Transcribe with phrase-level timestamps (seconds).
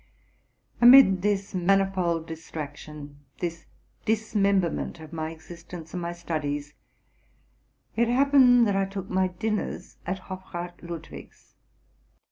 [0.81, 3.67] Amid this manifold distraction, this
[4.03, 6.73] dismemberment of my existence and my studies,
[7.95, 11.53] it happened that I took my din ners at Hofrath Ludwig's.